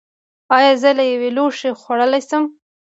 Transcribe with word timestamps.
ایا 0.57 0.71
زه 0.81 0.89
له 0.97 1.03
یو 1.11 1.23
لوښي 1.35 1.69
خوړلی 1.81 2.21
شم؟ 2.29 2.43